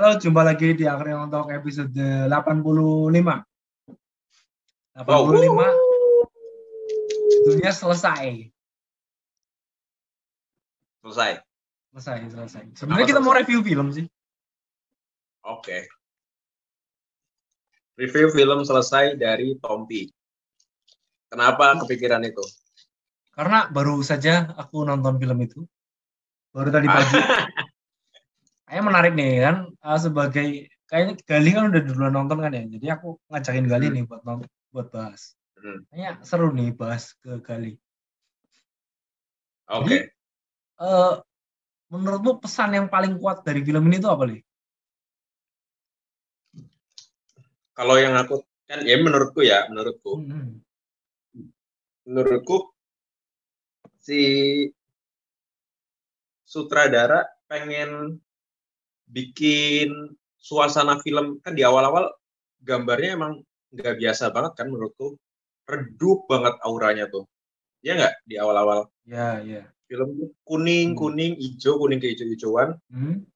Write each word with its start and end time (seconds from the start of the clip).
Halo, 0.00 0.16
jumpa 0.16 0.40
lagi 0.40 0.72
di 0.72 0.88
Akhirnya 0.88 1.28
untuk 1.28 1.52
episode 1.52 1.92
85. 1.92 3.44
85 4.96 5.04
Wow. 5.04 5.76
dunia 7.44 7.68
selesai. 7.68 8.48
Selesai. 11.04 11.44
Selesai, 11.92 12.18
selesai. 12.32 12.64
Sebenarnya 12.80 13.04
Apa 13.04 13.10
kita 13.12 13.20
mau 13.20 13.36
selesai? 13.36 13.44
review 13.44 13.60
film 13.60 13.86
sih. 13.92 14.08
Oke. 15.44 15.84
Review 18.00 18.32
film 18.32 18.64
selesai 18.64 19.20
dari 19.20 19.52
Tompi. 19.60 20.08
Kenapa 21.28 21.76
kepikiran 21.76 22.24
itu? 22.24 22.40
Karena 23.36 23.68
baru 23.68 24.00
saja 24.00 24.48
aku 24.56 24.80
nonton 24.80 25.20
film 25.20 25.44
itu. 25.44 25.60
Baru 26.56 26.72
tadi 26.72 26.88
pagi. 26.88 27.20
Kayaknya 28.70 28.86
menarik 28.86 29.12
nih 29.18 29.32
kan 29.42 29.56
eh, 29.74 29.98
sebagai 29.98 30.46
kayaknya 30.86 31.14
Gali 31.26 31.50
kan 31.50 31.64
udah 31.74 31.82
duluan 31.82 32.14
nonton 32.14 32.38
kan 32.38 32.54
ya. 32.54 32.62
Jadi 32.70 32.86
aku 32.86 33.18
ngajakin 33.26 33.66
Gali 33.66 33.86
Hmm. 33.90 33.94
nih 33.98 34.04
buat 34.06 34.22
nonton 34.22 34.46
buat 34.70 34.88
bahas. 34.94 35.34
Hmm, 35.58 35.82
Kayaknya 35.90 36.10
seru 36.22 36.54
nih 36.54 36.70
bahas 36.78 37.10
ke 37.18 37.42
Gali. 37.42 37.74
Oke. 39.74 40.14
Eh 40.78 41.14
menurutmu 41.90 42.38
pesan 42.38 42.78
yang 42.78 42.86
paling 42.86 43.18
kuat 43.18 43.42
dari 43.42 43.66
film 43.66 43.90
ini 43.90 43.98
itu 43.98 44.06
apa 44.06 44.22
nih? 44.30 44.38
Kalau 47.74 47.98
yang 47.98 48.14
aku 48.14 48.46
kan 48.70 48.86
ya 48.86 49.02
menurutku 49.02 49.42
ya, 49.42 49.66
menurutku, 49.66 50.22
Hmm. 50.22 50.62
menurutku 52.06 52.70
si 53.98 54.22
sutradara 56.46 57.26
pengen 57.50 58.22
bikin 59.10 59.90
suasana 60.38 61.02
film. 61.02 61.42
Kan 61.42 61.58
di 61.58 61.66
awal-awal 61.66 62.08
gambarnya 62.62 63.18
emang 63.18 63.42
nggak 63.74 63.98
biasa 63.98 64.30
banget 64.30 64.52
kan 64.56 64.66
menurutku. 64.70 65.18
Redup 65.66 66.26
banget 66.30 66.54
auranya 66.64 67.06
tuh. 67.10 67.26
Ya 67.82 67.98
nggak 67.98 68.14
di 68.26 68.38
awal-awal? 68.38 68.86
Ya, 69.04 69.42
ya. 69.42 69.66
film 69.90 70.14
tuh 70.14 70.30
kuning 70.46 70.94
Hmm. 70.94 70.98
kuning 71.02 71.32
hijau 71.34 71.74
kuning 71.82 71.98
ke 71.98 72.14
hijau-hijauan. 72.14 72.78
Hmm. 72.94 73.26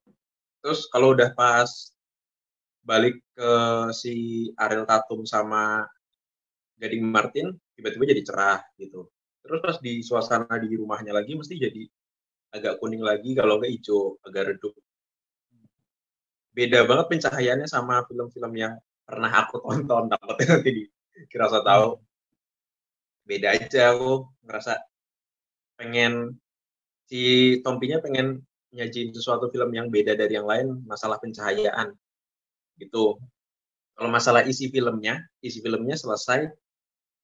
terus 0.63 0.87
kalau 0.89 1.13
udah 1.13 1.35
pas 1.37 1.69
balik 2.81 3.21
ke 3.37 3.51
si 3.93 4.15
Ariel 4.57 4.87
Tatum 4.89 5.27
sama 5.29 5.85
Gading 6.81 7.05
Martin 7.05 7.53
tiba-tiba 7.75 8.07
jadi 8.17 8.23
cerah 8.25 8.61
gitu. 8.81 9.11
Terus 9.45 9.61
pas 9.61 9.77
di 9.83 10.01
suasana 10.01 10.57
di 10.57 10.73
rumahnya 10.79 11.13
lagi 11.13 11.35
mesti 11.37 11.59
jadi 11.59 11.85
agak 12.55 12.79
kuning 12.81 13.03
lagi 13.03 13.35
kalau 13.35 13.59
nggak 13.61 13.73
hijau 13.77 14.17
agak 14.25 14.55
redup 14.55 14.73
beda 16.55 16.87
banget 16.87 17.07
pencahayaannya 17.11 17.69
sama 17.69 18.07
film-film 18.07 18.53
yang 18.55 18.75
pernah 19.05 19.31
aku 19.45 19.61
tonton 19.61 20.09
takutnya 20.09 20.47
nanti 20.57 20.71
dikira 21.19 21.51
so 21.51 21.61
tahu. 21.61 21.99
Beda 23.27 23.59
aja 23.59 23.93
aku 23.93 24.31
ngerasa 24.47 24.73
pengen 25.75 26.39
si 27.11 27.59
Tompinya 27.61 27.99
pengen 27.99 28.47
nyajiin 28.75 29.15
sesuatu 29.15 29.51
film 29.51 29.71
yang 29.75 29.91
beda 29.91 30.15
dari 30.15 30.35
yang 30.39 30.47
lain 30.47 30.87
masalah 30.87 31.19
pencahayaan. 31.19 31.95
Gitu. 32.79 33.19
Kalau 33.95 34.11
masalah 34.11 34.43
isi 34.47 34.71
filmnya 34.71 35.23
isi 35.43 35.63
filmnya 35.63 35.95
selesai 35.95 36.51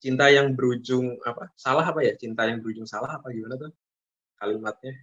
cinta 0.01 0.31
yang 0.31 0.55
berujung 0.59 1.19
apa 1.23 1.55
salah 1.55 1.87
apa 1.87 2.03
ya? 2.03 2.15
Cinta 2.19 2.47
yang 2.51 2.63
berujung 2.63 2.87
salah 2.87 3.19
apa 3.19 3.31
gimana 3.31 3.59
tuh? 3.59 3.73
Kalimatnya. 4.39 4.95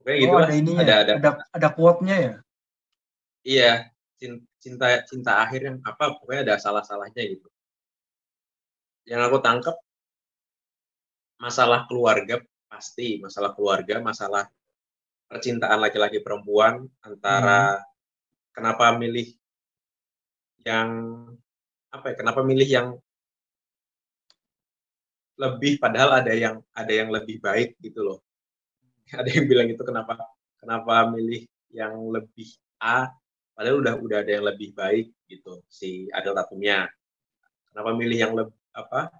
Oke 0.00 0.12
gitu 0.16 0.32
oh, 0.32 0.40
lah 0.40 0.48
ada 0.48 0.56
ininya. 0.56 0.80
ada 0.80 0.92
ya? 0.92 0.98
ada. 1.04 1.12
Ada 1.16 1.30
ada 1.52 1.68
quote-nya 1.72 2.16
ya. 2.16 2.34
Iya 3.44 3.90
cin- 4.20 4.46
cinta 4.62 4.86
cinta 5.08 5.32
akhir 5.44 5.60
yang 5.68 5.76
apa 5.84 6.16
pokoknya 6.20 6.40
ada 6.46 6.56
salah-salahnya 6.60 7.22
gitu. 7.32 7.48
Yang 9.08 9.20
aku 9.28 9.38
tangkap 9.42 9.76
masalah 11.40 11.88
keluarga 11.88 12.36
pasti 12.68 13.16
masalah 13.18 13.56
keluarga 13.56 13.98
masalah 13.98 14.44
percintaan 15.26 15.80
laki-laki 15.80 16.20
perempuan 16.20 16.84
antara 17.00 17.80
kenapa 18.52 18.92
milih 19.00 19.32
yang 20.62 20.88
apa 21.90 22.12
ya 22.12 22.14
kenapa 22.20 22.40
milih 22.44 22.68
yang 22.68 22.88
lebih 25.40 25.80
padahal 25.80 26.20
ada 26.20 26.32
yang 26.36 26.60
ada 26.76 26.92
yang 26.92 27.08
lebih 27.08 27.40
baik 27.40 27.80
gitu 27.80 28.04
loh. 28.04 28.18
Ada 29.18 29.26
yang 29.26 29.46
bilang 29.50 29.66
itu 29.66 29.82
kenapa 29.82 30.14
kenapa 30.62 31.10
milih 31.10 31.42
yang 31.74 31.98
lebih 32.14 32.46
A 32.78 33.10
padahal 33.60 33.84
udah 33.84 33.94
udah 34.00 34.18
ada 34.24 34.32
yang 34.40 34.46
lebih 34.48 34.72
baik 34.72 35.12
gitu 35.28 35.60
si 35.68 36.08
Adel 36.16 36.32
Tatumnya 36.32 36.88
kenapa 37.68 37.92
milih 37.92 38.16
yang 38.16 38.32
lebih 38.32 38.56
apa 38.72 39.12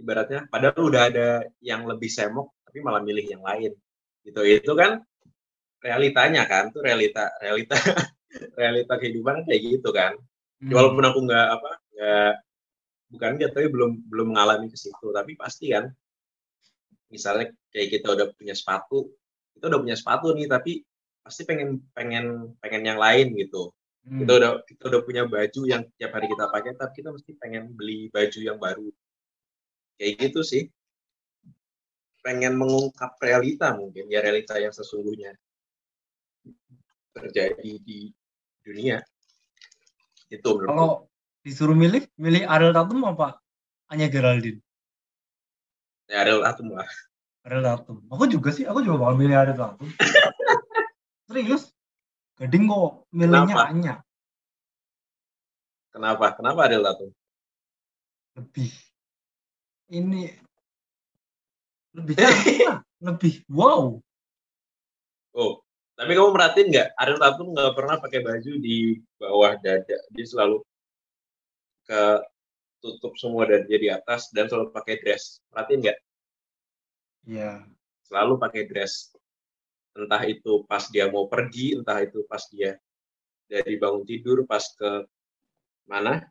ibaratnya? 0.00 0.48
Padahal 0.48 0.82
udah 0.82 1.02
ada 1.10 1.28
yang 1.60 1.84
lebih 1.84 2.08
semok 2.08 2.56
tapi 2.64 2.80
malah 2.80 3.04
milih 3.04 3.26
yang 3.28 3.42
lain. 3.44 3.72
Gitu 4.22 4.40
itu 4.42 4.72
kan 4.72 5.02
realitanya 5.82 6.46
kan 6.46 6.70
tuh 6.70 6.82
realita 6.82 7.30
realita 7.42 7.74
realita 8.60 8.94
kehidupan 8.96 9.46
kayak 9.46 9.60
gitu 9.78 9.90
kan. 9.94 10.16
Hmm. 10.62 10.70
walaupun 10.70 11.02
aku 11.02 11.18
nggak 11.26 11.46
apa 11.58 11.70
nggak 11.90 12.34
bukan 13.10 13.30
nggak 13.34 13.50
tapi 13.50 13.66
belum 13.66 13.98
belum 14.06 14.30
mengalami 14.30 14.70
ke 14.70 14.78
situ 14.78 15.10
tapi 15.10 15.34
pasti 15.34 15.74
kan. 15.74 15.90
Misalnya 17.12 17.52
kayak 17.68 17.88
kita 17.98 18.14
udah 18.14 18.26
punya 18.32 18.54
sepatu 18.56 19.10
kita 19.58 19.68
udah 19.68 19.80
punya 19.82 19.96
sepatu 19.98 20.32
nih 20.32 20.48
tapi 20.48 20.80
pasti 21.22 21.46
pengen 21.46 21.78
pengen 21.94 22.56
pengen 22.58 22.82
yang 22.82 22.98
lain 22.98 23.30
gitu 23.38 23.70
Hmm. 24.02 24.26
kita 24.26 24.32
udah 24.34 24.50
kita 24.66 24.84
udah 24.90 25.00
punya 25.06 25.22
baju 25.30 25.60
yang 25.62 25.86
tiap 25.94 26.10
hari 26.10 26.26
kita 26.26 26.50
pakai 26.50 26.74
tapi 26.74 26.92
kita 26.98 27.14
mesti 27.14 27.38
pengen 27.38 27.70
beli 27.70 28.10
baju 28.10 28.38
yang 28.42 28.58
baru 28.58 28.90
kayak 29.94 30.12
gitu 30.18 30.42
sih 30.42 30.66
pengen 32.22 32.58
mengungkap 32.58 33.14
realita 33.22 33.70
mungkin 33.78 34.10
ya 34.10 34.18
realita 34.18 34.58
yang 34.58 34.74
sesungguhnya 34.74 35.38
terjadi 37.14 37.72
di 37.78 38.10
dunia 38.66 38.98
itu 40.32 40.48
Kalau 40.48 41.06
disuruh 41.44 41.76
milih, 41.76 42.08
milih 42.16 42.48
Ariel 42.48 42.72
Tatum 42.72 43.04
apa 43.04 43.38
Anya 43.92 44.10
Geraldine? 44.10 44.58
ya 46.10 46.26
Ariel 46.26 46.42
Tatum 46.42 46.74
lah 46.74 46.88
Ariel 47.42 47.62
Tatum. 47.66 47.98
Aku 48.06 48.24
juga 48.30 48.54
sih, 48.54 48.62
aku 48.62 48.86
juga 48.86 49.02
bakal 49.02 49.14
milih 49.18 49.34
Ariel 49.34 49.58
Tatum. 49.58 49.88
Serius? 51.26 51.74
Gading 52.40 52.64
kok 52.68 52.90
milihnya 53.12 53.54
Kenapa? 53.54 53.64
Anya 53.68 53.94
kenapa? 55.92 56.26
Kenapa 56.36 56.60
Ariel 56.64 56.84
Tatum 56.84 57.10
lebih. 58.32 58.72
Ini 59.92 60.24
lebih 61.92 62.16
lah, 62.16 62.80
lebih. 63.04 63.44
Wow. 63.52 64.00
oh 65.36 65.60
tapi 65.92 66.16
kamu 66.16 66.32
merhatiin 66.32 66.68
nggak? 66.72 66.88
Ariel 66.96 67.20
Tatum 67.20 67.52
nggak 67.52 67.72
pernah 67.76 67.96
pakai 68.00 68.20
baju 68.24 68.52
di 68.58 68.96
bawah 69.20 69.52
dada. 69.60 69.98
Dia 70.10 70.26
selalu 70.26 70.64
ke 71.84 72.02
tutup 72.82 73.14
semua 73.20 73.46
dari 73.46 73.68
dia 73.68 73.78
di 73.78 73.88
atas 73.92 74.32
dan 74.32 74.48
selalu 74.48 74.72
pakai 74.72 74.98
dress. 74.98 75.38
Perhatiin 75.52 75.80
nggak? 75.84 75.98
Iya. 77.22 77.62
selalu 78.02 78.34
pakai 78.36 78.66
dress 78.66 79.14
entah 79.92 80.22
itu 80.24 80.64
pas 80.64 80.84
dia 80.88 81.08
mau 81.08 81.28
pergi 81.28 81.76
entah 81.76 82.00
itu 82.00 82.24
pas 82.24 82.40
dia 82.48 82.80
dari 83.44 83.76
bangun 83.76 84.04
tidur 84.04 84.44
pas 84.44 84.64
ke 84.72 85.04
mana? 85.84 86.24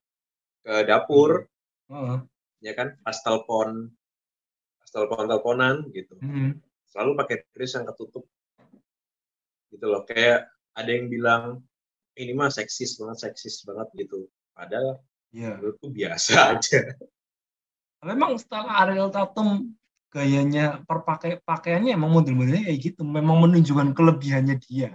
Ke 0.61 0.85
dapur. 0.85 1.45
Heeh. 1.89 2.17
ya 2.61 2.73
kan? 2.73 2.93
Pas 3.01 3.17
telepon 3.17 3.89
pas 4.77 4.89
telepon 4.89 5.25
teleponan 5.25 5.75
gitu. 5.91 6.13
Hmm. 6.19 6.57
selalu 6.85 7.11
pakai 7.15 7.37
dress 7.51 7.79
yang 7.79 7.87
ketutup. 7.87 8.25
Gitu 9.69 9.85
loh. 9.85 10.03
Kayak 10.03 10.51
ada 10.73 10.89
yang 10.91 11.07
bilang 11.07 11.43
ini 12.13 12.35
mah 12.35 12.51
seksis 12.51 12.99
banget 12.99 13.29
seksis 13.29 13.63
banget 13.63 13.87
gitu. 13.97 14.27
Padahal 14.51 14.99
Iya. 15.31 15.55
menurutku 15.55 15.87
biasa 15.87 16.33
aja. 16.59 16.91
Memang 18.03 18.35
setelah 18.35 18.83
Ariel 18.83 19.07
Tatum 19.07 19.71
gayanya 20.11 20.83
perpakai 20.83 21.39
pakaiannya 21.41 21.95
emang 21.95 22.11
model-modelnya 22.11 22.67
kayak 22.67 22.79
gitu, 22.91 23.01
memang 23.07 23.37
menunjukkan 23.47 23.95
kelebihannya 23.95 24.55
dia. 24.59 24.91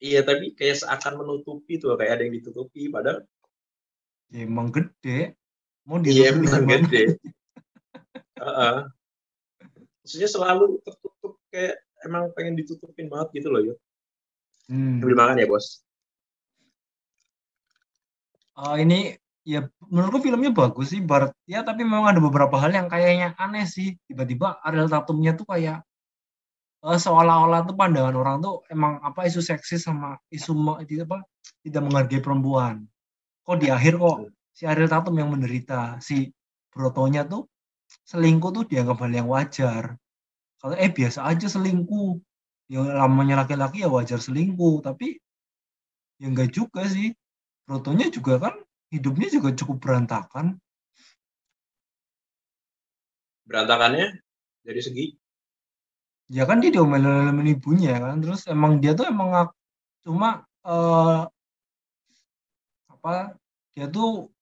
iya 0.00 0.20
tapi 0.24 0.52
kayak 0.56 0.80
seakan 0.84 1.20
menutupi 1.20 1.76
tuh 1.80 1.96
kayak 1.96 2.12
ada 2.18 2.22
yang 2.26 2.34
ditutupi 2.40 2.88
padahal 2.88 3.24
Ya, 4.34 4.50
emang 4.50 4.72
gede. 4.74 5.38
Mau 5.86 6.00
iya 6.02 6.32
emang 6.34 6.66
gede 6.66 7.14
Heeh. 8.44 8.76
maksudnya 10.02 10.28
selalu 10.28 10.82
tertutup 10.84 11.38
kayak 11.48 11.80
emang 12.04 12.28
pengen 12.36 12.58
ditutupin 12.60 13.08
banget 13.08 13.40
gitu 13.40 13.48
loh 13.52 13.62
yuk 13.62 13.78
Hmm. 14.64 14.96
makan 15.04 15.36
ya 15.36 15.44
bos 15.44 15.84
Oh, 18.56 18.78
ini 18.80 19.12
ya 19.44 19.68
menurutku 19.92 20.24
filmnya 20.24 20.50
bagus 20.56 20.96
sih 20.96 21.04
Barat 21.04 21.36
ya 21.44 21.60
tapi 21.60 21.84
memang 21.84 22.08
ada 22.08 22.20
beberapa 22.20 22.56
hal 22.56 22.72
yang 22.72 22.88
kayaknya 22.88 23.36
aneh 23.36 23.68
sih 23.68 23.92
tiba-tiba 24.08 24.56
Ariel 24.64 24.88
Tatumnya 24.88 25.36
tuh 25.36 25.44
kayak 25.44 25.84
uh, 26.84 26.98
seolah-olah 27.00 27.64
tuh 27.68 27.76
pandangan 27.76 28.16
orang 28.16 28.36
tuh 28.44 28.64
emang 28.68 29.00
apa 29.00 29.24
isu 29.28 29.40
seksis 29.40 29.84
sama 29.84 30.20
isu 30.28 30.56
apa 31.04 31.24
tidak 31.64 31.82
menghargai 31.84 32.20
perempuan. 32.20 32.84
Kok 33.44 33.56
di 33.60 33.68
akhir 33.72 34.00
kok 34.00 34.32
si 34.52 34.64
Ariel 34.68 34.88
Tatum 34.88 35.16
yang 35.16 35.32
menderita, 35.32 36.00
si 36.00 36.32
Brotonya 36.72 37.24
tuh 37.28 37.48
selingkuh 38.08 38.50
tuh 38.52 38.64
dianggap 38.68 39.00
hal 39.04 39.12
yang 39.12 39.28
wajar. 39.28 39.96
Kalau 40.60 40.76
eh 40.76 40.88
biasa 40.92 41.24
aja 41.28 41.48
selingkuh. 41.48 42.20
Yang 42.64 42.96
lamanya 42.96 43.44
laki-laki 43.44 43.84
ya 43.84 43.92
wajar 43.92 44.16
selingkuh, 44.16 44.80
tapi 44.80 45.20
ya 46.16 46.32
enggak 46.32 46.48
juga 46.48 46.88
sih. 46.88 47.12
Brotonya 47.68 48.08
juga 48.08 48.40
kan 48.40 48.54
hidupnya 48.94 49.28
juga 49.34 49.50
cukup 49.58 49.76
berantakan. 49.82 50.56
Berantakannya 53.44 54.22
dari 54.64 54.80
segi 54.80 55.06
ya 56.32 56.48
kan 56.48 56.56
dia 56.62 56.70
diomelin 56.72 57.44
ibunya 57.44 58.00
kan 58.00 58.16
terus 58.22 58.48
emang 58.48 58.80
dia 58.80 58.96
tuh 58.96 59.06
emang 59.12 59.52
cuma 60.04 60.44
uh, 60.64 61.28
apa 62.88 63.36
dia 63.76 63.86
tuh 63.92 64.32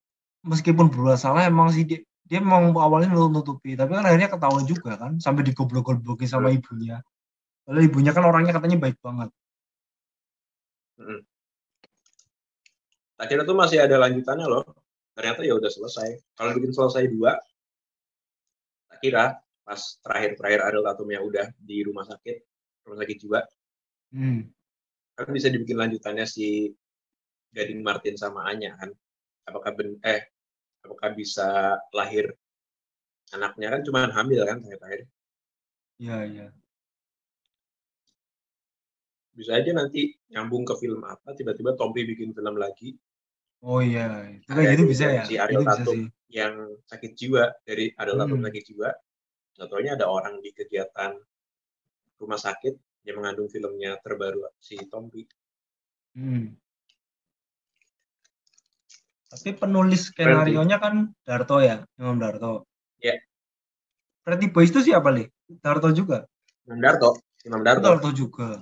meskipun 0.47 0.87
berbuat 0.91 1.19
salah 1.19 1.43
emang 1.47 1.71
sih 1.75 1.83
dia, 1.83 1.99
dia 2.23 2.39
memang 2.39 2.71
awalnya 2.79 3.11
nutupi 3.11 3.75
tapi 3.75 3.91
kan 3.99 4.03
akhirnya 4.07 4.31
ketahuan 4.31 4.63
juga 4.63 4.95
kan 4.95 5.19
sampai 5.19 5.43
digoblok-goblokin 5.51 6.29
sama 6.29 6.47
hmm. 6.51 6.57
ibunya 6.63 6.95
lalu 7.67 7.79
ibunya 7.91 8.11
kan 8.15 8.23
orangnya 8.23 8.55
katanya 8.55 8.77
baik 8.79 8.97
banget 9.03 9.29
hmm. 10.99 11.19
Akhirnya 13.17 13.45
tuh 13.45 13.57
masih 13.57 13.79
ada 13.83 13.95
lanjutannya 14.01 14.47
loh. 14.49 14.65
Ternyata 15.13 15.45
ya 15.45 15.53
udah 15.57 15.69
selesai. 15.69 16.09
Kalau 16.33 16.51
bikin 16.57 16.73
selesai 16.73 17.03
dua 17.09 17.37
tak 18.89 18.99
kira 19.01 19.37
pas 19.63 19.81
terakhir-terakhir 20.03 20.59
Ariel 20.59 20.83
Tatumnya 20.83 21.19
udah 21.23 21.47
di 21.55 21.81
rumah 21.87 22.03
sakit 22.03 22.37
rumah 22.83 22.99
sakit 22.99 23.17
juga 23.17 23.39
hmm. 24.11 24.43
kan 25.15 25.31
bisa 25.31 25.47
dibikin 25.47 25.79
lanjutannya 25.79 26.27
si 26.27 26.67
Gading 27.53 27.85
Martin 27.85 28.17
sama 28.17 28.49
Anya 28.49 28.73
kan? 28.75 28.89
Apakah 29.45 29.71
ben 29.77 30.01
eh 30.01 30.25
apakah 30.81 31.13
bisa 31.13 31.77
lahir 31.93 32.33
anaknya? 33.29 33.77
Kan 33.77 33.81
cuma 33.85 34.09
hamil 34.09 34.41
kan 34.41 34.57
terakhir-terakhir. 34.57 35.01
Iya 36.01 36.17
iya 36.25 36.47
bisa 39.33 39.57
aja 39.57 39.73
nanti 39.73 40.13
nyambung 40.29 40.65
ke 40.65 40.77
film 40.77 41.01
apa 41.05 41.33
tiba-tiba 41.33 41.73
Tompi 41.73 42.05
bikin 42.05 42.33
film 42.37 42.55
lagi 42.57 42.93
oh 43.65 43.81
iya 43.81 44.29
itu 44.29 44.49
kayak 44.49 44.77
gitu 44.77 44.85
bisa 44.89 45.05
ya 45.09 45.23
si 45.25 45.35
Ariel 45.41 45.65
Tatum 45.65 46.09
yang 46.29 46.53
sakit 46.85 47.11
jiwa 47.17 47.49
dari 47.65 47.89
Ariel 47.97 48.17
Tatum 48.21 48.39
hmm. 48.41 48.47
sakit 48.49 48.63
jiwa 48.65 48.89
Contohnya 49.53 49.93
ada 49.93 50.09
orang 50.09 50.41
di 50.41 50.49
kegiatan 50.49 51.13
rumah 52.17 52.39
sakit 52.41 52.73
yang 53.05 53.21
mengandung 53.21 53.49
filmnya 53.53 54.01
terbaru 54.01 54.49
si 54.57 54.79
Tompi. 54.89 55.29
Hmm. 56.17 56.57
Tapi 59.33 59.49
penulis 59.57 60.13
skenario 60.13 60.61
nya 60.61 60.77
kan 60.77 61.09
Darto 61.25 61.57
ya, 61.61 61.81
Imam 61.97 62.21
Darto. 62.21 62.69
Ya. 63.01 63.13
Yeah. 63.13 63.19
Pretty 64.23 64.49
Boys 64.53 64.69
itu 64.69 64.93
siapa 64.93 65.09
nih? 65.09 65.27
Darto 65.61 65.89
juga. 65.89 66.25
Imam 66.69 66.79
Darto. 66.81 67.17
Imam 67.45 67.61
Darto. 67.61 67.81
Darto 67.81 68.09
juga. 68.13 68.61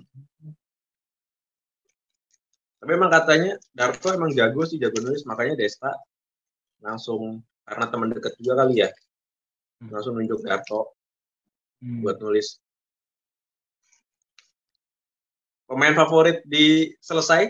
Tapi 2.82 2.92
emang 2.98 3.14
katanya 3.14 3.62
Darto 3.78 4.10
emang 4.10 4.34
jago 4.34 4.66
sih, 4.66 4.82
jago 4.82 4.98
nulis. 5.06 5.22
Makanya 5.30 5.54
Desta 5.54 5.94
langsung 6.82 7.46
karena 7.62 7.86
teman 7.88 8.10
dekat 8.10 8.34
juga 8.42 8.66
kali 8.66 8.82
ya 8.82 8.90
Hmm. 9.82 9.90
langsung 9.90 10.14
nunjuk 10.14 10.46
Darto 10.46 10.94
hmm. 11.82 12.06
buat 12.06 12.22
nulis 12.22 12.62
pemain 15.66 15.98
favorit 15.98 16.46
di 16.46 16.94
selesai 17.02 17.50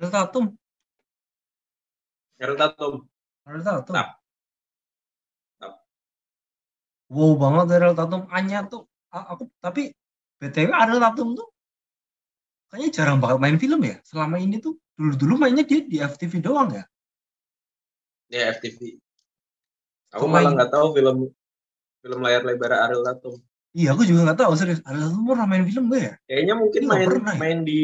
Ariel 0.00 0.08
Tatum 0.08 0.56
Ariel 2.40 2.56
Tatum 2.56 2.94
Ariel 3.44 3.60
Tatum 3.60 3.92
Tap. 3.92 4.08
Tap. 5.60 5.72
wow 7.12 7.36
banget 7.36 7.76
Ariel 7.76 7.92
Tatum 7.92 8.24
Anya 8.32 8.64
tuh 8.64 8.88
aku 9.12 9.52
tapi 9.60 9.92
btw 10.40 10.72
Ariel 10.72 10.96
Tatum 10.96 11.36
tuh 11.36 11.51
kayaknya 12.72 12.90
jarang 12.90 13.20
banget 13.20 13.38
main 13.38 13.58
film 13.60 13.80
ya 13.84 14.00
selama 14.08 14.40
ini 14.40 14.56
tuh 14.58 14.80
dulu-dulu 14.96 15.36
mainnya 15.36 15.62
dia 15.68 15.84
di 15.84 16.00
FTV 16.00 16.40
doang 16.40 16.72
ya 16.72 16.84
ya 18.32 18.48
FTV 18.56 18.96
Aku 20.12 20.28
malah 20.28 20.52
nggak 20.52 20.72
tahu 20.72 20.92
film 20.92 21.32
film 22.04 22.20
layar 22.20 22.44
lebar 22.44 22.72
Ariel 22.76 23.00
Tatum. 23.00 23.40
Iya, 23.72 23.96
aku 23.96 24.04
juga 24.04 24.28
nggak 24.28 24.40
tahu 24.44 24.52
serius. 24.60 24.84
Ariel 24.84 25.08
Tatum 25.08 25.24
pernah 25.24 25.48
main 25.48 25.64
film 25.64 25.88
gak 25.88 26.02
ya? 26.04 26.14
Kayaknya 26.28 26.54
mungkin 26.60 26.82
main 26.84 27.08
pernah, 27.08 27.32
ya? 27.32 27.40
main 27.40 27.58
di 27.64 27.80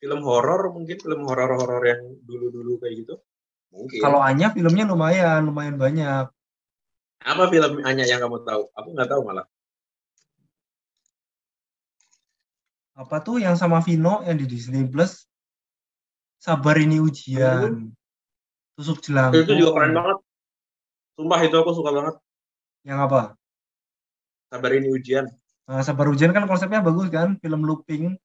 film 0.00 0.20
horor, 0.24 0.72
mungkin 0.72 0.96
film 0.96 1.20
horor-horor 1.28 1.82
yang 1.84 2.02
dulu-dulu 2.24 2.80
kayak 2.80 3.04
gitu. 3.04 3.14
Mungkin. 3.68 4.00
Kalau 4.00 4.24
Anya 4.24 4.48
filmnya 4.56 4.88
lumayan, 4.88 5.44
lumayan 5.44 5.76
banyak. 5.76 6.24
Apa 7.20 7.44
film 7.52 7.84
Anya 7.84 8.08
yang 8.08 8.24
kamu 8.24 8.40
tahu? 8.48 8.72
Aku 8.72 8.88
nggak 8.96 9.10
tahu 9.12 9.20
malah. 9.28 9.44
Apa 13.00 13.24
tuh 13.24 13.40
yang 13.40 13.56
sama 13.56 13.80
Vino 13.80 14.20
yang 14.28 14.36
di 14.36 14.44
Disney 14.44 14.84
Plus? 14.84 15.24
Sabar 16.36 16.76
ini 16.76 17.00
ujian. 17.00 17.88
Tusuk 18.76 19.00
jelangkung. 19.00 19.40
Itu 19.40 19.56
juga 19.56 19.72
keren 19.80 19.96
banget. 19.96 20.18
Sumpah 21.16 21.40
itu 21.40 21.56
aku 21.56 21.72
suka 21.72 21.90
banget. 21.96 22.14
Yang 22.84 22.98
apa? 23.08 23.20
Sabar 24.52 24.70
ini 24.76 24.92
ujian. 24.92 25.32
Nah, 25.64 25.80
sabar 25.80 26.12
ujian 26.12 26.36
kan 26.36 26.44
konsepnya 26.44 26.84
bagus 26.84 27.08
kan, 27.08 27.40
film 27.40 27.64
looping. 27.64 28.20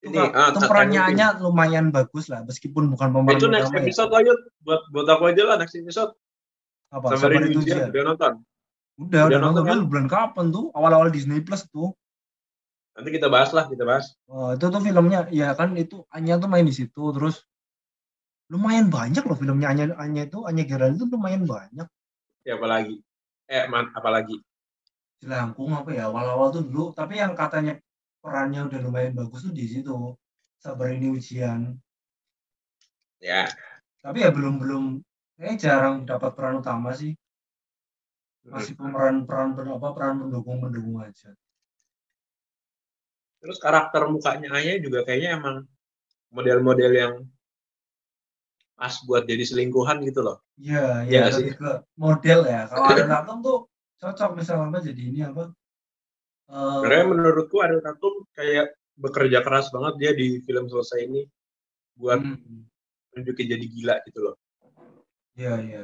Ini, 0.00 0.16
itu, 0.16 0.20
uh, 0.32 0.48
itu 0.48 0.58
perannya 0.64 1.36
lumayan 1.44 1.92
bagus 1.92 2.32
lah, 2.32 2.40
meskipun 2.48 2.88
bukan 2.88 3.12
pemeran 3.12 3.36
Itu 3.36 3.52
next 3.52 3.68
ya. 3.68 3.84
episode 3.84 4.08
ya. 4.16 4.32
buat 4.64 4.80
buat 4.96 5.06
aku 5.12 5.28
aja 5.28 5.44
lah 5.44 5.56
next 5.60 5.76
episode. 5.76 6.16
Apa? 6.88 7.20
Sabar, 7.20 7.36
sabar 7.36 7.44
ini 7.44 7.60
ujian. 7.60 7.92
Udah 7.92 8.04
nonton? 8.08 8.32
Udah, 8.96 9.20
udah, 9.28 9.36
udah 9.36 9.40
nonton, 9.44 9.62
kan? 9.68 9.78
bulan 9.84 10.06
kapan 10.08 10.46
tuh? 10.48 10.72
Awal-awal 10.72 11.12
Disney 11.12 11.44
Plus 11.44 11.68
tuh. 11.68 11.92
Nanti 13.00 13.16
kita 13.16 13.32
bahas 13.32 13.48
lah, 13.56 13.64
kita 13.64 13.88
bahas. 13.88 14.12
Oh, 14.28 14.52
itu 14.52 14.68
tuh 14.68 14.84
filmnya, 14.84 15.24
ya 15.32 15.56
kan 15.56 15.72
itu 15.72 16.04
Anya 16.12 16.36
tuh 16.36 16.52
main 16.52 16.68
di 16.68 16.76
situ, 16.76 17.00
terus 17.16 17.48
lumayan 18.52 18.92
banyak 18.92 19.24
loh 19.24 19.40
filmnya. 19.40 19.72
Anya 19.72 19.96
Anya 19.96 20.28
itu 20.28 20.44
Anya 20.44 20.68
Geraldine 20.68 21.00
itu 21.00 21.08
lumayan 21.08 21.48
banyak. 21.48 21.88
Ya 22.44 22.60
apalagi. 22.60 23.00
Eh 23.48 23.64
man 23.72 23.88
apalagi? 23.96 24.36
Jelangkung 25.24 25.72
apa 25.72 25.96
ya 25.96 26.12
awal-awal 26.12 26.52
tuh 26.52 26.68
dulu 26.68 26.92
tapi 26.92 27.16
yang 27.16 27.32
katanya 27.32 27.80
perannya 28.20 28.68
udah 28.68 28.80
lumayan 28.84 29.16
bagus 29.16 29.48
tuh 29.48 29.56
di 29.56 29.64
situ 29.64 30.12
sabar 30.60 30.92
ini 30.92 31.08
ujian 31.08 31.80
ya. 33.16 33.48
Tapi 34.04 34.28
ya 34.28 34.30
belum 34.32 34.60
belum 34.60 34.84
kayak 35.40 35.56
jarang 35.56 36.04
dapat 36.04 36.36
peran 36.36 36.60
utama 36.60 36.92
sih. 36.92 37.16
Masih 38.44 38.76
pemeran 38.76 39.24
peran 39.24 39.56
apa 39.56 39.88
peran 39.96 40.20
pendukung 40.20 40.60
pendukung 40.60 41.00
aja 41.00 41.32
terus 43.40 43.56
karakter 43.56 44.04
mukanya 44.06 44.52
Aya 44.52 44.76
juga 44.78 45.02
kayaknya 45.02 45.40
emang 45.40 45.56
model-model 46.30 46.92
yang 46.92 47.14
pas 48.80 48.96
buat 49.04 49.28
jadi 49.28 49.44
selingkuhan 49.44 50.00
gitu 50.08 50.24
loh. 50.24 50.40
Iya, 50.56 51.04
iya, 51.04 51.28
ya, 51.28 51.36
sih. 51.36 51.52
ke 51.52 51.84
model 52.00 52.48
ya. 52.48 52.64
Kalau 52.64 52.86
ada 52.88 53.04
Tatum 53.12 53.38
tuh 53.44 53.58
cocok 54.00 54.30
misalnya 54.40 54.80
jadi 54.80 55.02
ini 55.04 55.20
apa? 55.28 55.52
Uh, 56.48 56.80
Karena 56.80 57.12
menurutku 57.12 57.60
ada 57.60 57.76
Tatum 57.84 58.24
kayak 58.32 58.72
bekerja 58.96 59.44
keras 59.44 59.68
banget 59.68 59.94
dia 60.00 60.10
di 60.16 60.40
film 60.48 60.64
selesai 60.72 61.04
ini 61.04 61.28
buat 62.00 62.24
hmm. 62.24 62.64
nunjukin 63.20 63.52
jadi 63.52 63.66
gila 63.68 63.96
gitu 64.08 64.32
loh. 64.32 64.36
Iya, 65.36 65.54
iya. 65.60 65.82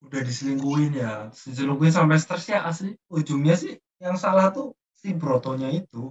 Udah 0.00 0.20
diselingkuhin 0.24 0.96
ya. 0.96 1.28
Diselingkuhin 1.36 1.92
sampai 1.92 2.16
stres 2.16 2.48
ya 2.48 2.64
asli. 2.64 2.96
Ujungnya 3.12 3.60
sih 3.60 3.76
yang 4.00 4.16
salah 4.16 4.48
tuh 4.56 4.72
si 5.06 5.14
Brotonya 5.14 5.70
itu. 5.70 6.10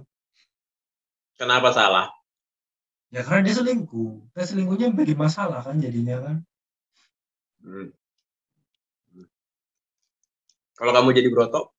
Kenapa 1.36 1.68
salah? 1.76 2.08
Ya 3.12 3.20
karena 3.20 3.44
dia 3.44 3.60
selingkuh. 3.60 4.32
Dia 4.32 4.48
selingkuhnya 4.48 4.88
menjadi 4.88 5.12
masalah 5.20 5.60
kan 5.60 5.76
jadinya 5.76 6.16
kan. 6.24 6.36
Hmm. 7.60 7.92
Kalau 10.76 10.92
kamu 10.96 11.12
jadi 11.16 11.28
broto? 11.32 11.72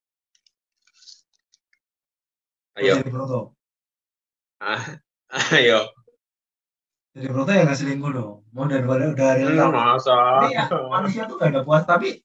Ayo. 2.77 3.01
Jadi 3.01 3.09
broto. 3.13 3.57
Ah, 4.61 5.01
ayo. 5.57 5.89
Jadi 7.17 7.27
broto 7.33 7.49
ya 7.49 7.65
nggak 7.65 7.77
selingkuh 7.81 8.11
dong. 8.13 8.45
Mau 8.53 8.69
dari 8.69 8.85
udah 8.85 9.13
dari 9.13 9.45
hmm, 9.45 9.73
masa. 9.73 10.17
Ini 10.49 10.53
ya, 10.53 10.65
manusia 10.69 11.25
tuh 11.25 11.41
gak 11.41 11.49
ada 11.49 11.61
puas 11.65 11.85
tapi 11.85 12.21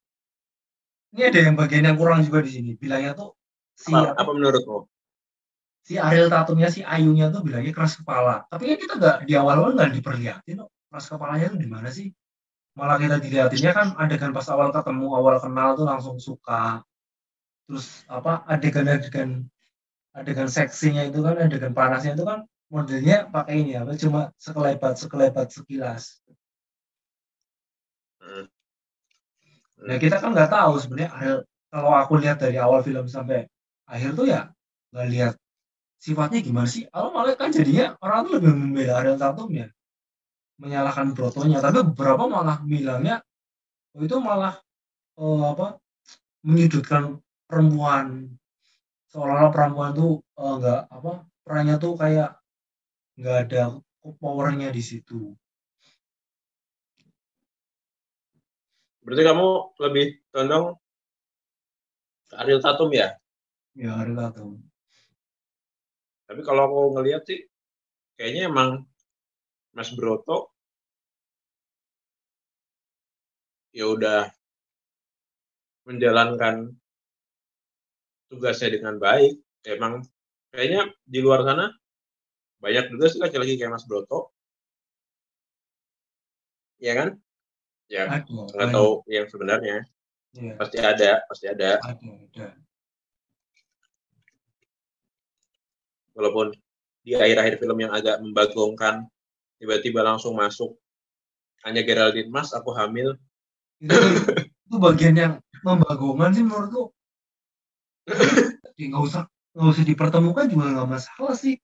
ini 1.13 1.23
ada 1.29 1.39
yang 1.45 1.57
bagian 1.57 1.85
yang 1.89 1.97
kurang 1.97 2.25
juga 2.25 2.41
di 2.45 2.53
sini. 2.53 2.73
Bilangnya 2.77 3.13
tuh 3.13 3.37
si 3.77 3.93
apa, 3.93 4.15
apa 4.17 4.31
menurutmu? 4.31 4.89
si 5.83 5.99
Ariel 5.99 6.31
Tatumnya 6.31 6.71
si 6.71 6.81
Ayunya 6.87 7.29
tuh 7.35 7.43
bilangnya 7.43 7.75
keras 7.75 7.99
kepala. 7.99 8.47
Tapi 8.47 8.71
kan 8.75 8.79
kita 8.79 8.95
nggak 8.99 9.17
di 9.27 9.35
awal-awal 9.35 9.75
nggak 9.75 9.91
diperlihatin 9.99 10.63
kok. 10.63 10.71
Keras 10.71 11.07
kepalanya 11.11 11.47
tuh 11.53 11.61
di 11.61 11.69
mana 11.69 11.89
sih? 11.91 12.09
Malah 12.79 12.97
kita 12.97 13.21
dilihatinnya 13.21 13.73
kan 13.77 13.89
adegan 14.01 14.33
pas 14.33 14.49
awal 14.49 14.73
ketemu 14.73 15.07
awal 15.13 15.37
kenal 15.43 15.77
tuh 15.77 15.85
langsung 15.85 16.17
suka. 16.23 16.81
Terus 17.67 18.07
apa 18.07 18.47
adegan-adegan 18.49 19.45
adegan 20.15 20.49
seksinya 20.49 21.03
itu 21.09 21.21
kan 21.21 21.37
adegan 21.41 21.75
panasnya 21.75 22.15
itu 22.15 22.25
kan 22.25 22.47
modelnya 22.73 23.29
pakai 23.29 23.65
ini 23.65 23.77
apa 23.77 23.97
cuma 24.01 24.33
sekelebat 24.41 24.97
sekelebat 24.97 25.49
sekilas. 25.53 26.23
Hmm. 28.23 28.47
nah 29.83 29.99
kita 29.99 30.23
kan 30.23 30.31
nggak 30.31 30.47
tahu 30.47 30.79
sebenarnya 30.79 31.43
kalau 31.75 31.91
aku 31.91 32.23
lihat 32.23 32.39
dari 32.39 32.55
awal 32.55 32.87
film 32.87 33.11
sampai 33.11 33.51
akhir 33.93 34.17
tuh 34.17 34.27
ya 34.27 34.49
nggak 34.93 35.09
lihat 35.13 35.35
sifatnya 36.01 36.41
gimana 36.41 36.69
sih 36.69 36.89
awal 36.91 37.13
malah 37.13 37.37
kan 37.37 37.53
jadinya 37.53 37.95
orang 38.01 38.25
tuh 38.25 38.33
lebih 38.41 38.51
membela 38.57 38.93
Ariel 39.05 39.21
Tatum 39.21 39.53
ya 39.53 39.69
menyalahkan 40.57 41.13
Brotonya 41.13 41.61
tapi 41.61 41.85
beberapa 41.93 42.25
malah 42.25 42.59
bilangnya 42.65 43.21
oh, 43.93 44.03
itu 44.03 44.17
malah 44.17 44.57
oh, 45.21 45.53
apa 45.53 45.77
menyudutkan 46.43 47.21
perempuan 47.47 48.33
seolah-olah 49.13 49.53
perempuan 49.53 49.93
tuh 49.93 50.25
uh, 50.41 50.57
nggak 50.57 50.83
apa 50.89 51.13
perannya 51.45 51.77
tuh 51.77 51.95
kayak 52.01 52.41
nggak 53.21 53.37
ada 53.47 53.63
powernya 54.03 54.75
di 54.75 54.83
situ. 54.83 55.37
Berarti 59.03 59.23
kamu 59.23 59.49
lebih 59.83 60.07
condong 60.31 60.79
ke 62.31 62.35
Ariel 62.39 62.63
Tatum 62.63 62.91
ya? 62.95 63.15
Ya 63.73 63.97
Ariel 63.97 64.21
Tatum. 64.21 64.61
Tapi 66.29 66.41
kalau 66.45 66.63
aku 66.69 66.81
ngelihat 66.97 67.25
sih, 67.25 67.41
kayaknya 68.17 68.49
emang 68.53 68.85
Mas 69.73 69.89
Broto 69.93 70.53
ya 73.73 73.89
udah 73.89 74.29
menjalankan 75.89 76.77
tugasnya 78.29 78.77
dengan 78.77 79.01
baik. 79.01 79.41
Emang 79.65 80.05
kayaknya 80.53 80.93
di 81.09 81.19
luar 81.25 81.45
sana 81.49 81.73
banyak 82.61 82.93
juga 82.93 83.09
sih 83.09 83.21
laki-laki 83.21 83.57
kayak 83.57 83.77
Mas 83.77 83.89
Broto. 83.89 84.37
Iya 86.83 86.93
kan? 86.99 87.09
Ya, 87.89 88.25
nggak 88.25 88.69
tahu 88.73 89.05
yang 89.09 89.29
sebenarnya. 89.29 89.85
Ya. 90.33 90.57
Pasti 90.57 90.81
ada, 90.81 91.25
pasti 91.29 91.45
ada. 91.49 91.77
Ada, 91.81 92.09
ada. 92.09 92.47
Walaupun 96.13 96.53
di 97.03 97.19
akhir-akhir 97.19 97.59
film 97.59 97.79
yang 97.83 97.93
agak 97.93 98.23
membagongkan, 98.23 99.09
tiba-tiba 99.59 100.07
langsung 100.07 100.39
masuk. 100.39 100.79
Hanya 101.63 101.87
Geraldine 101.87 102.31
Mas, 102.31 102.51
aku 102.55 102.75
hamil. 102.75 103.15
Itu, 103.79 103.95
itu 104.67 104.77
bagian 104.79 105.15
yang 105.15 105.33
membagongkan 105.63 106.35
sih 106.35 106.43
menurutku 106.43 106.91
nggak 108.83 109.03
usah 109.03 109.23
nggak 109.55 109.69
usah 109.69 109.85
dipertemukan 109.87 110.47
juga 110.51 110.75
nggak 110.75 110.91
masalah 110.91 111.35
sih. 111.39 111.55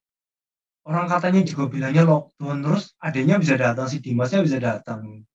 Orang 0.87 1.11
katanya 1.11 1.45
juga 1.45 1.69
bilangnya 1.69 2.07
lockdown 2.07 2.65
terus 2.65 2.97
adanya 3.03 3.37
bisa 3.37 3.59
datang 3.59 3.91
si 3.91 4.01
Dimasnya 4.01 4.41
bisa 4.41 4.59
datang. 4.63 5.27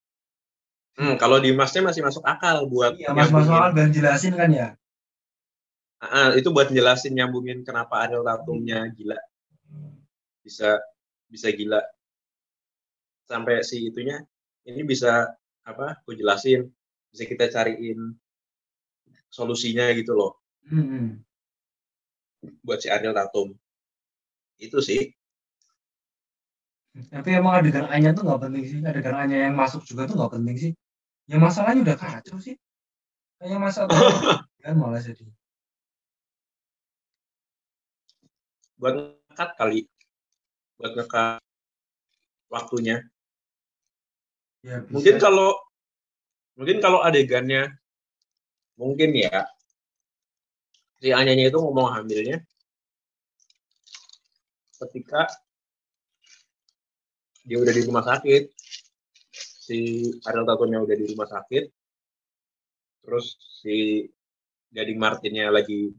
Hmm, 0.98 1.15
kalau 1.20 1.38
Dimasnya 1.43 1.84
masih 1.86 2.01
masuk 2.05 2.24
akal 2.25 2.65
buat 2.70 2.98
iya 2.98 3.12
masih 3.12 3.34
masuk 3.34 3.53
akal 3.53 3.72
dan 3.75 3.89
jelasin 3.91 4.34
kan 4.38 4.50
ya 4.50 4.67
Ah, 6.03 6.36
itu 6.36 6.51
buat 6.51 6.67
jelasin 6.67 7.15
nyambungin 7.15 7.63
kenapa 7.63 8.03
Ariel 8.03 8.27
Tatumnya 8.27 8.91
gila 8.91 9.15
bisa 10.43 10.75
bisa 11.31 11.48
gila 11.55 11.79
sampai 13.24 13.63
si 13.63 13.88
itunya 13.88 14.19
ini 14.67 14.83
bisa 14.83 15.31
apa 15.63 16.03
aku 16.03 16.12
jelasin 16.19 16.67
bisa 17.07 17.24
kita 17.24 17.48
cariin 17.48 18.19
solusinya 19.31 19.88
gitu 19.95 20.12
loh 20.13 20.43
Hmm. 20.63 21.19
Buat 22.63 22.79
si 22.83 22.88
Ariel 22.88 23.12
Tatum. 23.12 23.51
Itu 24.55 24.79
sih. 24.79 25.12
Tapi 27.12 27.29
emang 27.36 27.60
adegan 27.60 27.89
A-nya 27.91 28.15
tuh 28.15 28.24
nggak 28.24 28.48
penting 28.48 28.63
sih. 28.63 28.79
Adegan 28.79 29.19
A-nya 29.19 29.51
yang 29.51 29.60
masuk 29.60 29.83
juga 29.83 30.07
tuh 30.07 30.15
nggak 30.15 30.39
penting 30.39 30.55
sih. 30.55 30.72
Yang 31.27 31.41
masalahnya 31.51 31.81
udah 31.83 31.98
kacau 32.00 32.38
sih. 32.39 32.55
Kayak 33.43 33.60
masalah 33.60 33.91
kan 34.63 34.75
malah 34.79 35.03
jadi. 35.03 35.27
Buat 38.77 38.94
ngekat 39.30 39.50
kali. 39.58 39.82
Buat 40.80 40.92
ngekat 40.98 41.42
waktunya. 42.53 43.01
Ya, 44.63 44.80
mungkin 44.88 45.20
kalau 45.20 45.60
mungkin 46.56 46.80
kalau 46.80 47.03
adegannya 47.03 47.74
mungkin 48.80 49.12
ya 49.12 49.44
si 51.03 51.12
Anyanya 51.12 51.51
itu 51.51 51.60
ngomong 51.60 51.92
hamilnya 51.92 52.39
ketika 54.88 55.27
dia 57.44 57.60
udah 57.60 57.74
di 57.75 57.84
rumah 57.84 58.08
sakit 58.08 58.56
si 59.36 60.08
Ariel 60.24 60.48
Tatumnya 60.48 60.80
udah 60.80 60.96
di 60.96 61.06
rumah 61.12 61.27
sakit 61.27 61.65
terus 63.03 63.36
si 63.60 64.08
Gading 64.72 64.98
Martinnya 64.98 65.51
lagi 65.51 65.92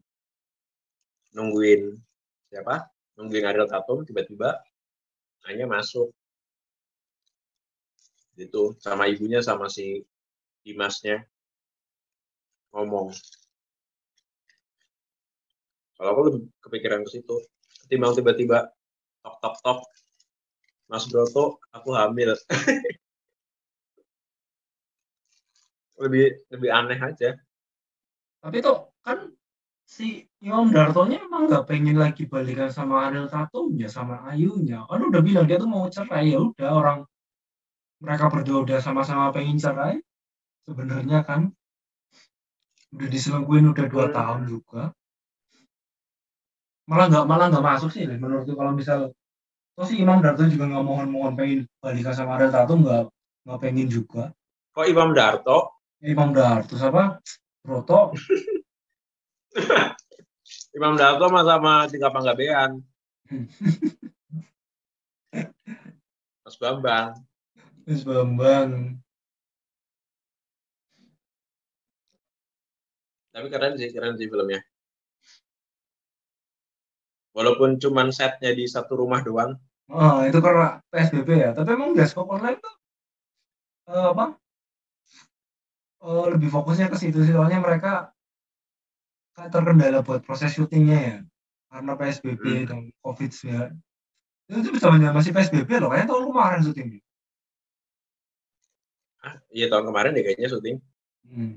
nungguin 1.36 2.00
siapa 2.54 2.86
nungguin 3.18 3.50
Ariel 3.50 3.66
Tatum 3.66 4.06
tiba-tiba 4.06 4.62
hanya 5.50 5.66
masuk. 5.66 6.14
Gitu 8.38 8.78
sama 8.78 9.10
ibunya 9.10 9.42
sama 9.42 9.66
si 9.66 10.06
Dimasnya 10.62 11.26
ngomong. 12.70 13.10
Kalau 15.98 16.10
aku 16.14 16.20
lebih 16.30 16.42
kepikiran 16.62 17.02
ke 17.02 17.10
situ 17.18 17.36
ketimbang 17.86 18.14
tiba-tiba 18.14 18.70
tok 19.26 19.36
tok 19.42 19.56
tok 19.62 19.78
Mas 20.86 21.10
Broto 21.10 21.58
aku 21.74 21.90
hamil? 21.90 22.38
Lebih 25.94 26.26
lebih 26.50 26.70
aneh 26.74 26.98
aja. 26.98 27.38
Tapi 28.42 28.58
tuh 28.58 28.90
kan 29.06 29.30
si 29.94 30.26
Imam 30.42 30.74
Dartonya 30.74 31.22
emang 31.22 31.46
nggak 31.46 31.70
pengen 31.70 31.94
lagi 32.02 32.26
balikan 32.26 32.66
sama 32.66 33.06
Ariel 33.06 33.30
Tatumnya 33.30 33.86
sama 33.86 34.26
Ayunya. 34.26 34.82
Kan 34.90 35.06
udah 35.06 35.22
bilang 35.22 35.46
dia 35.46 35.54
tuh 35.54 35.70
mau 35.70 35.86
cerai 35.86 36.34
ya 36.34 36.42
udah 36.42 36.70
orang 36.74 36.98
mereka 38.02 38.26
berdua 38.26 38.66
udah 38.66 38.78
sama-sama 38.82 39.30
pengen 39.30 39.54
cerai. 39.54 40.02
Sebenarnya 40.66 41.22
kan 41.22 41.54
udah 42.90 43.08
diselingkuhin 43.08 43.70
udah 43.70 43.86
dua 43.86 44.10
hmm. 44.10 44.14
tahun 44.18 44.40
juga. 44.50 44.82
Malah 46.90 47.06
nggak 47.14 47.24
malah 47.30 47.46
nggak 47.54 47.64
masuk 47.64 47.94
sih 47.94 48.02
menurutku. 48.10 48.58
Kalau 48.58 48.74
misal 48.74 49.14
terus 49.78 49.88
si 49.94 50.02
Imam 50.02 50.18
Darto 50.18 50.42
juga 50.50 50.74
nggak 50.74 50.84
mohon-mohon 50.90 51.38
pengen 51.38 51.70
balikan 51.78 52.14
sama 52.18 52.34
Ariel 52.34 52.50
Tatum 52.50 52.82
nggak 52.82 53.04
nggak 53.46 53.58
pengen 53.62 53.86
juga. 53.86 54.34
Kok 54.74 54.90
Imam 54.90 55.14
Darto? 55.14 55.70
Imam 56.02 56.34
Darto 56.34 56.74
siapa? 56.74 57.22
Broto 57.62 58.10
Imam 60.76 60.98
Darto 60.98 61.30
sama 61.30 61.46
sama 61.46 61.86
tiga 61.86 62.10
panggabean. 62.10 62.82
Mas 66.44 66.56
Bambang. 66.60 67.24
Mas 67.86 68.02
Bambang. 68.04 69.00
Tapi 73.34 73.50
keren 73.50 73.74
sih 73.74 73.90
keren 73.90 74.14
sih 74.14 74.30
filmnya. 74.30 74.62
Walaupun 77.34 77.82
cuma 77.82 78.06
setnya 78.14 78.54
di 78.54 78.70
satu 78.70 78.94
rumah 78.94 79.26
doang. 79.26 79.58
Oh 79.90 80.22
itu 80.22 80.38
karena 80.38 80.78
psbb 80.86 81.28
ya? 81.34 81.50
Tapi 81.50 81.74
emang 81.74 81.98
bioskop 81.98 82.30
online 82.30 82.62
tuh 82.62 82.74
uh, 83.90 84.16
apa 84.16 84.38
uh, 86.06 86.26
lebih 86.30 86.48
fokusnya 86.48 86.94
ke 86.94 86.96
situ 86.96 87.26
sih. 87.26 87.34
Soalnya 87.34 87.58
mereka 87.58 88.13
terkendala 89.34 90.06
buat 90.06 90.22
proses 90.22 90.54
syutingnya 90.54 90.98
ya 90.98 91.18
karena 91.74 91.92
psbb 91.98 92.44
hmm. 92.44 92.66
dan 92.70 92.78
covid 93.02 93.30
ya 93.34 93.74
itu 94.46 94.70
bisa 94.70 94.86
masih 94.94 95.34
psbb 95.34 95.70
loh 95.82 95.90
kayaknya 95.90 96.08
tahun 96.14 96.24
kemarin 96.30 96.60
syutingnya 96.62 97.00
ah, 99.26 99.34
iya 99.50 99.66
tahun 99.66 99.90
kemarin 99.90 100.14
deh 100.14 100.22
kayaknya 100.22 100.48
syuting 100.54 100.76
hmm. 101.26 101.54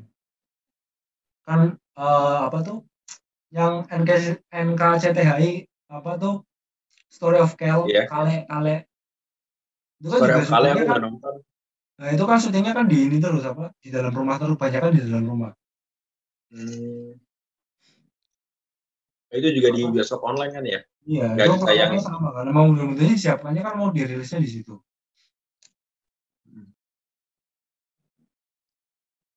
kan 1.46 1.78
uh, 1.94 2.50
apa 2.50 2.58
tuh 2.66 2.78
yang 3.54 3.86
NK, 3.88 4.42
NKCTHI 4.50 5.70
apa 5.94 6.12
tuh 6.18 6.36
Story 7.08 7.40
of 7.40 7.56
Kel 7.56 7.88
yeah. 7.88 8.10
Kale 8.10 8.44
Kale 8.50 8.90
itu 10.02 10.08
kan 10.10 10.18
Story 10.18 10.34
juga 10.34 10.50
Kale 10.50 10.68
aku 10.74 10.86
kan, 10.90 11.02
nonton 11.06 11.36
nah 11.98 12.10
itu 12.14 12.24
kan 12.26 12.38
syutingnya 12.42 12.74
kan 12.74 12.86
di 12.90 13.06
ini 13.06 13.18
terus 13.22 13.46
apa 13.46 13.70
di 13.82 13.90
dalam 13.94 14.14
rumah 14.14 14.42
terus 14.42 14.58
banyak 14.58 14.82
kan 14.82 14.94
di 14.94 15.02
dalam 15.06 15.26
rumah 15.30 15.54
hmm. 16.50 17.27
Itu 19.34 19.48
juga 19.60 19.70
di 19.76 19.82
bioskop 19.92 20.24
online 20.24 20.52
kan 20.56 20.64
ya 20.64 20.80
iya 21.04 21.28
Gak 21.36 21.46
itu 21.52 21.56
ditayangin 21.64 22.02
sama 22.04 22.30
kan 22.32 22.48
mau 22.52 22.68
bener 22.72 23.16
siapkannya 23.18 23.62
kan 23.64 23.76
mau 23.76 23.90
dirilisnya 23.92 24.40
di 24.40 24.50
situ 24.50 24.76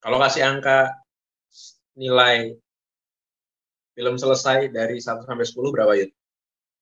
kalau 0.01 0.17
kasih 0.17 0.49
angka 0.49 0.97
nilai 2.01 2.57
film 3.93 4.17
selesai 4.17 4.73
dari 4.73 4.97
1 4.97 5.29
sampai 5.29 5.45
10 5.45 5.75
berapa 5.77 5.93
ya? 5.93 6.09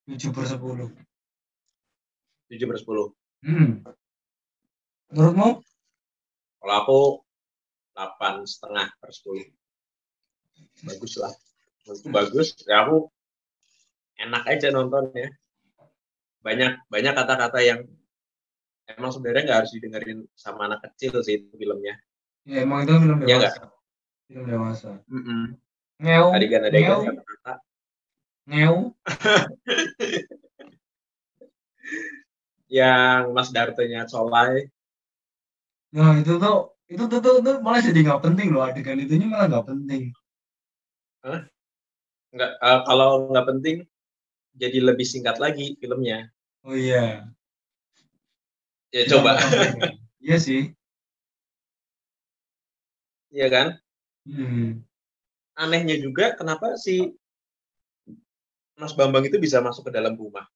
7 0.07 0.31
per 0.31 0.47
10. 0.47 0.87
7 2.47 2.71
per 2.71 2.79
10. 2.79 3.11
Hmm. 3.43 3.83
Menurutmu? 5.11 5.49
Kalau 6.63 6.75
aku 6.79 7.01
8 7.99 8.47
setengah 8.47 8.87
per 9.03 9.11
10. 9.11 9.51
Bagus 10.87 11.19
lah. 11.19 11.35
Menurutku 11.89 12.13
bagus. 12.13 12.53
Ya 12.69 12.85
aku 12.85 13.09
enak 14.21 14.45
aja 14.45 14.69
nontonnya. 14.69 15.33
Banyak 16.45 16.85
banyak 16.93 17.13
kata-kata 17.17 17.59
yang 17.65 17.81
emang 18.85 19.09
sebenarnya 19.09 19.43
nggak 19.49 19.59
harus 19.65 19.73
didengerin 19.73 20.29
sama 20.37 20.69
anak 20.69 20.85
kecil 20.85 21.25
sih 21.25 21.41
itu 21.41 21.49
filmnya. 21.57 21.97
Ya 22.45 22.61
emang 22.65 22.85
itu 22.85 22.93
film 22.93 23.25
Iya 23.25 23.41
dewasa. 23.41 23.73
film 24.29 24.45
dewasa. 24.45 24.91
Mm 25.09 25.23
-mm. 25.25 25.43
Ngeu. 26.05 26.27
Adegan-adegan 26.37 26.89
Ngeu. 26.93 27.09
kata-kata. 27.09 27.55
Ngeu. 28.49 28.77
Yang 32.69 33.23
Mas 33.33 33.49
Dartonya 33.49 34.05
Colai. 34.05 34.69
Nah 35.97 36.21
itu 36.21 36.37
tuh 36.37 36.77
itu 36.89 37.05
tuh, 37.09 37.21
tuh, 37.21 37.41
tuh 37.41 37.57
malah 37.65 37.81
jadi 37.81 38.01
nggak 38.01 38.21
penting 38.25 38.49
loh 38.53 38.65
adegan 38.65 39.01
itunya 39.01 39.25
malah 39.29 39.49
nggak 39.49 39.67
penting. 39.73 40.13
Nggak, 42.35 42.51
eh, 42.61 42.81
kalau 42.85 43.11
nggak 43.33 43.47
penting, 43.49 43.77
jadi 44.59 44.79
lebih 44.83 45.07
singkat 45.09 45.41
lagi 45.41 45.79
filmnya. 45.81 46.29
Oh 46.67 46.77
iya. 46.77 47.31
Ya 48.93 49.03
coba. 49.09 49.39
Iya 50.19 50.37
sih. 50.43 50.75
Iya 53.31 53.47
kan? 53.49 53.67
Hmm. 54.27 54.83
Anehnya 55.55 55.97
juga 56.03 56.35
kenapa 56.35 56.75
si 56.75 57.15
Mas 58.79 58.95
Bambang 58.95 59.27
itu 59.27 59.39
bisa 59.39 59.63
masuk 59.63 59.89
ke 59.89 59.93
dalam 59.95 60.15
rumah. 60.15 60.47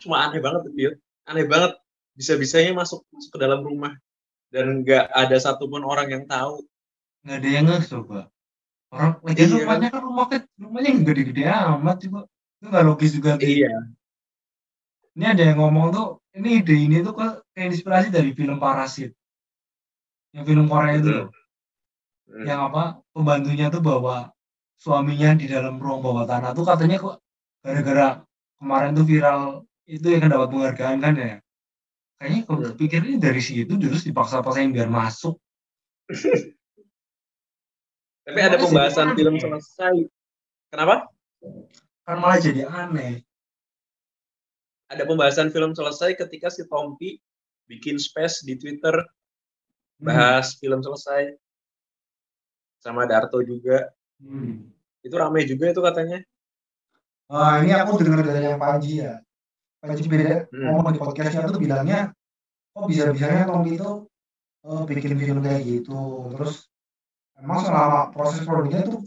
Cuma 0.00 0.24
aneh 0.24 0.40
banget 0.40 0.62
itu, 0.72 0.92
Aneh 1.28 1.44
banget. 1.44 1.76
Bisa-bisanya 2.16 2.72
masuk, 2.72 3.04
masuk 3.12 3.36
ke 3.36 3.40
dalam 3.40 3.60
rumah. 3.60 3.92
Dan 4.48 4.80
nggak 4.80 5.12
ada 5.12 5.36
satupun 5.36 5.84
orang 5.84 6.08
yang 6.08 6.24
tahu. 6.24 6.64
Nggak 7.26 7.36
ada 7.36 7.48
yang 7.48 7.64
nggak 7.68 7.84
coba. 7.92 8.20
Orang 8.96 9.12
lagi 9.20 9.42
Iya. 9.44 9.52
rumahnya 9.60 9.88
kan 9.92 10.00
rumah 10.02 10.26
ke 10.26 10.36
rumahnya 10.56 10.90
gede-gede 11.04 11.42
amat 11.44 11.96
coba. 12.08 12.20
Itu 12.56 12.66
nggak 12.72 12.84
logis 12.88 13.10
juga. 13.12 13.30
Iya. 13.36 13.72
Ini 15.16 15.24
ada 15.32 15.42
yang 15.48 15.58
ngomong 15.60 15.86
tuh 15.92 16.06
ini 16.32 16.60
ide 16.60 16.76
ini 16.76 16.96
tuh 17.00 17.12
ke 17.12 17.26
inspirasi 17.56 18.08
dari 18.08 18.32
film 18.32 18.56
Parasit. 18.56 19.12
Yang 20.32 20.44
film 20.48 20.66
Korea 20.66 20.96
itu 20.96 21.08
Hmm. 21.08 21.18
loh. 21.20 21.28
Hmm. 22.26 22.44
Yang 22.44 22.60
apa 22.72 22.82
pembantunya 23.12 23.66
tuh 23.68 23.80
bawa 23.80 24.32
suaminya 24.76 25.32
di 25.32 25.48
dalam 25.48 25.80
ruang 25.80 26.00
bawah 26.04 26.24
tanah 26.24 26.52
tuh 26.52 26.64
katanya 26.64 27.00
kok 27.00 27.16
gara-gara 27.64 28.20
kemarin 28.60 28.92
tuh 28.92 29.04
viral 29.04 29.40
itu 29.88 30.06
yang 30.12 30.28
dapat 30.28 30.48
penghargaan 30.52 30.98
kan 31.00 31.14
ya. 31.16 31.34
Kayaknya 32.16 32.40
kalau 32.44 32.60
Hmm. 32.60 32.68
kepikirnya 32.72 33.16
dari 33.20 33.40
situ 33.40 33.72
terus 33.76 34.04
dipaksa-paksain 34.04 34.72
biar 34.72 34.88
masuk. 34.88 35.36
Tapi 38.26 38.38
ada 38.42 38.58
pembahasan 38.58 39.14
film 39.14 39.38
selesai. 39.38 39.94
Kenapa? 40.74 41.06
Kan 42.02 42.18
malah 42.18 42.42
jadi 42.42 42.66
aneh. 42.66 43.22
Ada 44.90 45.06
pembahasan 45.06 45.54
film 45.54 45.74
selesai 45.74 46.18
ketika 46.18 46.50
si 46.50 46.66
Tompi 46.66 47.18
bikin 47.66 47.98
space 47.98 48.42
di 48.42 48.58
Twitter 48.58 48.94
Hmm. 49.96 50.12
bahas 50.12 50.58
film 50.60 50.84
selesai. 50.84 51.38
Sama 52.84 53.08
Darto 53.08 53.40
juga. 53.40 53.88
Hmm. 54.20 54.68
Itu 55.00 55.16
ramai 55.16 55.48
juga 55.48 55.72
itu 55.72 55.80
katanya. 55.80 56.20
Wah, 57.32 57.58
ini 57.64 57.72
aku 57.72 58.04
dengar 58.04 58.22
dari 58.22 58.44
yang 58.44 58.60
Panji 58.60 59.00
ya. 59.00 59.18
Panji 59.80 60.04
beda 60.06 60.50
Hmm. 60.52 60.76
ngomong 60.76 60.92
di 60.94 61.00
podcastnya 61.00 61.48
tuh 61.48 61.58
bilangnya, 61.58 62.12
kok 62.76 62.86
bisa-bisanya 62.90 63.48
Tommy 63.48 63.78
itu 63.80 64.04
eh, 64.66 64.82
bikin 64.84 65.14
film 65.16 65.38
kayak 65.40 65.62
gitu. 65.64 65.96
Terus 66.36 66.68
emang 67.40 67.58
selama 67.64 68.10
proses 68.12 68.42
produksinya 68.44 68.86
tuh 68.88 69.00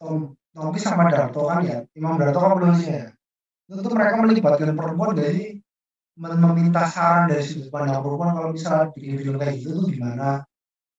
Tom, 0.00 0.36
Tommy 0.52 0.78
sama 0.80 1.08
Darto 1.08 1.46
kan 1.48 1.64
ya, 1.64 1.84
Imam 1.96 2.16
Darto 2.20 2.38
kan 2.40 2.56
penulisnya 2.56 2.94
ya. 2.94 3.08
Itu 3.70 3.80
tuh 3.86 3.92
mereka 3.94 4.18
melibatkan 4.18 4.74
perempuan 4.74 5.14
dari 5.14 5.60
mem- 6.18 6.40
meminta 6.42 6.84
saran 6.90 7.30
dari 7.30 7.44
sudut 7.46 7.70
pandang 7.70 8.02
perempuan 8.02 8.34
kalau 8.34 8.48
misalnya 8.50 8.90
bikin 8.92 9.16
film 9.20 9.36
kayak 9.38 9.54
gitu 9.62 9.80
tuh 9.80 9.86
gimana. 9.88 10.42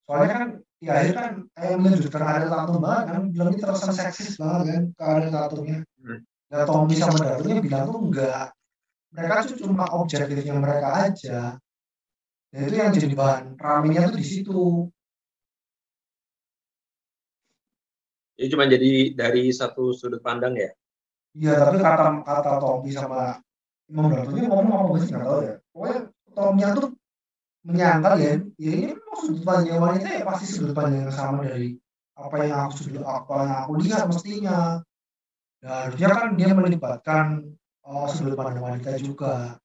Soalnya 0.08 0.30
kan 0.32 0.44
di 0.82 0.88
akhir 0.90 1.14
kan 1.14 1.32
kayak 1.54 1.78
menunjukkan 1.78 2.24
ada 2.26 2.48
tato 2.50 2.74
banget 2.82 3.04
kan, 3.14 3.22
bilang 3.30 3.50
ini 3.54 3.60
terkesan 3.62 3.94
seksis 3.94 4.34
banget 4.42 4.64
kan, 4.66 4.84
keadaan 4.98 5.30
tatonya. 5.30 5.78
Hmm. 6.02 6.20
Nah, 6.52 6.66
Tommy 6.68 6.96
sama 6.98 7.18
Dartonya 7.22 7.62
bilang 7.62 7.84
tuh 7.86 8.00
enggak. 8.02 8.48
Mereka 9.12 9.34
tuh 9.46 9.56
cuma 9.62 9.86
objektifnya 9.92 10.56
mereka 10.58 10.90
aja. 11.06 11.60
Dan 12.52 12.62
itu 12.68 12.76
yang 12.76 12.92
jadi 12.92 13.16
bahan 13.16 13.56
ramenya 13.56 14.10
tuh 14.10 14.18
di 14.20 14.26
situ. 14.28 14.88
Ya 18.42 18.50
cuma 18.50 18.66
jadi 18.66 19.14
dari 19.14 19.54
satu 19.54 19.94
sudut 19.94 20.18
pandang 20.26 20.58
ya. 20.58 20.74
Iya, 21.38 21.62
tapi 21.62 21.78
kata 21.78 22.26
kata 22.26 22.58
Tommy 22.58 22.90
sama 22.90 23.38
Imam 23.86 24.10
Dartonya 24.10 24.50
ngomong 24.50 24.78
apa 24.90 24.98
sih 24.98 25.10
nggak 25.14 25.26
tahu 25.30 25.40
ya. 25.46 25.56
Pokoknya 25.70 25.98
Tommy 26.34 26.62
tuh 26.74 26.88
menyangkal 27.62 28.14
ya, 28.18 28.34
ya 28.58 28.72
ini 28.74 28.98
memang 28.98 29.18
sudut 29.22 29.46
wanita 29.46 30.08
ya 30.10 30.26
pasti 30.26 30.46
sudut 30.50 30.74
pandang 30.74 31.06
yang 31.06 31.14
sama 31.14 31.46
dari 31.46 31.78
apa 32.18 32.36
yang 32.42 32.66
aku 32.66 32.74
sudut 32.82 33.06
apa 33.06 33.36
yang 33.46 33.58
aku 33.62 33.72
lihat 33.78 34.02
mestinya. 34.10 34.82
Nah, 35.62 35.78
harusnya 35.86 36.08
kan 36.10 36.28
dia 36.34 36.50
melibatkan 36.58 37.26
oh, 37.86 38.10
sudut 38.10 38.34
pandang 38.34 38.66
wanita 38.66 38.98
juga. 38.98 39.62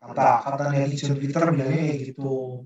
Kata 0.00 0.40
kata 0.48 0.64
netizen 0.72 1.20
Twitter 1.20 1.44
bilangnya 1.52 2.08
gitu. 2.08 2.64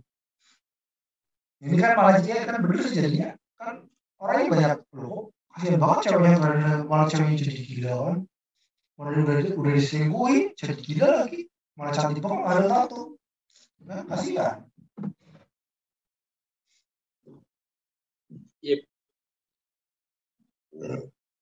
Ini 1.67 1.75
kan 1.83 1.99
malah 1.99 2.23
dia 2.23 2.47
kan 2.47 2.63
sih 2.63 3.03
jadinya 3.03 3.35
kan 3.59 3.88
orangnya 4.23 4.47
banyak. 4.51 4.79
loh 4.99 5.31
kasihan 5.59 5.81
banget 5.83 5.99
ceweknya 6.07 6.39
karena 6.39 6.71
malah 6.87 7.07
ceweknya 7.11 7.37
jadi 7.43 7.63
gila 7.67 7.95
kan. 7.99 8.19
Malah 8.99 9.11
udah 9.23 9.37
udah 9.59 9.73
diselingkuhin 9.75 10.45
jadi 10.55 10.75
gila 10.79 11.09
lagi. 11.25 11.41
Malah 11.79 11.93
cantik 11.95 12.23
banget 12.23 12.45
ada 12.47 12.65
tato 12.67 13.03
nah 13.79 14.03
kasihan. 14.11 14.67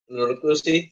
Menurutku 0.06 0.54
sih 0.54 0.88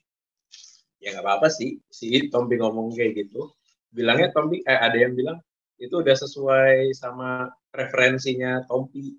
ya 1.00 1.16
nggak 1.16 1.24
apa-apa 1.24 1.48
sih. 1.48 1.80
Si 1.88 2.28
Tompi 2.32 2.60
ngomong 2.60 2.92
kayak 2.92 3.24
gitu. 3.24 3.52
Bilangnya 3.88 4.32
Tompi 4.34 4.60
eh 4.64 4.78
ada 4.78 4.96
yang 4.96 5.16
bilang 5.16 5.38
itu 5.80 6.00
udah 6.00 6.16
sesuai 6.16 6.92
sama 6.96 7.48
referensinya 7.72 8.64
Tompi. 8.68 9.16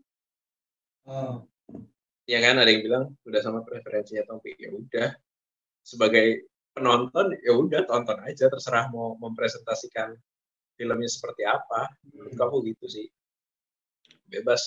oh. 1.10 1.46
Ya 2.26 2.42
kan 2.42 2.58
ada 2.58 2.70
yang 2.70 2.82
bilang 2.82 3.04
udah 3.26 3.42
sama 3.42 3.62
preferensinya 3.62 4.26
Tompi. 4.26 4.58
Ya 4.58 4.74
udah 4.74 5.10
sebagai 5.86 6.50
penonton 6.74 7.38
ya 7.46 7.54
udah 7.56 7.86
tonton 7.86 8.18
aja 8.26 8.50
terserah 8.50 8.90
mau 8.90 9.14
mempresentasikan 9.22 10.18
filmnya 10.76 11.10
seperti 11.10 11.46
apa. 11.46 11.94
Menurut 12.10 12.38
aku 12.42 12.58
gitu 12.66 12.86
sih. 12.90 13.08
Bebas. 14.26 14.66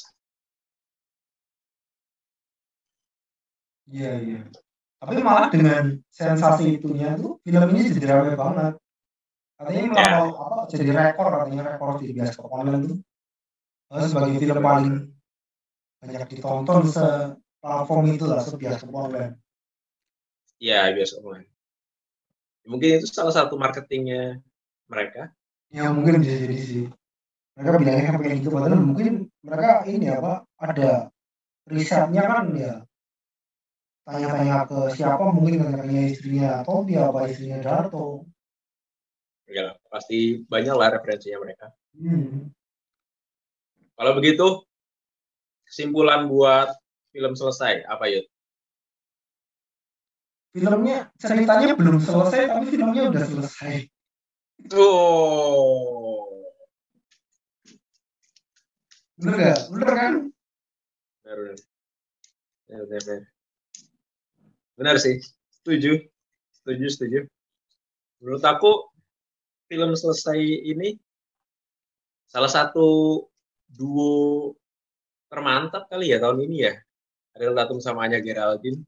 iya 3.88 4.21
iya 4.21 4.40
tapi 4.99 5.23
malah 5.23 5.49
dengan 5.49 5.97
sensasi 6.12 6.77
itunya 6.77 7.16
tuh 7.16 7.38
film 7.40 7.68
ini 7.73 7.88
jadi 7.97 8.07
ramai 8.12 8.37
banget 8.37 8.75
katanya 9.57 9.81
malah 9.88 10.05
Ya. 10.05 10.11
mau 10.21 10.29
apa 10.44 10.57
jadi 10.68 10.90
rekor 10.92 11.27
katanya 11.33 11.62
rekor 11.73 11.88
di 12.03 12.12
bioskop 12.12 12.53
online 12.53 12.85
tuh 12.85 12.99
sebagai 14.05 14.37
film 14.37 14.59
paling 14.61 14.94
banyak 15.99 16.23
ditonton 16.31 16.83
se 16.87 17.07
platform 17.59 18.05
itu 18.14 18.25
lah 18.27 18.40
se 18.42 18.55
bioskop 18.57 18.94
online 18.94 19.35
Ya 20.59 20.90
biasa 20.90 21.23
online. 21.23 21.47
Mungkin 22.66 22.99
itu 22.99 23.07
salah 23.07 23.31
satu 23.31 23.55
marketingnya 23.55 24.42
mereka. 24.90 25.31
ya 25.71 25.92
mungkin 25.94 26.18
bisa 26.25 26.35
jadi 26.35 26.59
sih 26.59 26.85
mereka 27.55 27.77
bilangnya 27.79 28.05
kan 28.09 28.16
kayak 28.18 28.37
gitu 28.40 28.49
padahal 28.51 28.81
mungkin 28.81 29.29
mereka 29.44 29.85
ini 29.85 30.07
apa 30.09 30.49
ada 30.57 31.12
risetnya 31.68 32.25
kan 32.25 32.44
ya 32.57 32.75
tanya-tanya 34.09 34.64
ke 34.64 34.79
siapa 34.97 35.29
mungkin 35.31 35.61
tanya 35.68 36.03
istrinya 36.09 36.64
Tommy 36.64 36.97
apa 36.97 37.29
istrinya 37.29 37.61
Darto 37.61 38.25
Ya, 39.49 39.73
pasti 39.88 40.44
banyak 40.44 40.75
lah 40.77 40.92
referensinya 40.92 41.40
mereka. 41.40 41.73
hmm. 41.97 42.53
Kalau 43.97 44.12
begitu, 44.12 44.61
kesimpulan 45.64 46.29
buat 46.29 46.68
film 47.12 47.33
selesai 47.37 47.85
apa 47.88 48.05
ya? 48.09 48.23
filmnya 50.53 51.12
ceritanya 51.21 51.77
belum 51.77 52.01
selesai 52.01 52.42
tapi 52.49 52.66
filmnya 52.73 53.03
udah 53.12 53.25
selesai 53.25 53.75
Tuh, 54.59 56.27
bener 59.23 59.37
gak? 59.38 59.59
bener 59.71 59.90
kan? 59.94 60.12
Bener. 61.23 61.55
Ya, 62.66 62.79
benar, 62.83 63.01
benar. 63.07 63.23
benar 64.75 64.97
sih, 64.99 65.23
setuju, 65.62 66.03
setuju, 66.59 66.87
setuju. 66.90 67.21
Menurut 68.18 68.42
aku 68.42 68.90
film 69.71 69.94
selesai 69.94 70.42
ini 70.42 70.99
salah 72.27 72.51
satu 72.51 73.23
duo 73.71 74.59
termantap 75.31 75.87
kali 75.87 76.11
ya 76.11 76.18
tahun 76.18 76.51
ini 76.51 76.57
ya. 76.66 76.75
Ariel 77.37 77.57
Tatum 77.59 77.79
sama 77.83 78.07
Anya 78.09 78.21
Geraldine 78.23 78.81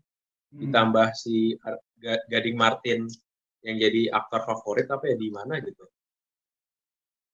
Hmm. 0.51 0.67
ditambah 0.67 1.15
si 1.15 1.55
Ar- 1.63 1.79
Gading 2.27 2.59
Martin 2.59 3.07
yang 3.63 3.77
jadi 3.79 4.11
aktor 4.11 4.43
favorit 4.43 4.91
apa 4.91 5.07
ya 5.07 5.15
di 5.15 5.31
mana 5.31 5.63
gitu. 5.63 5.87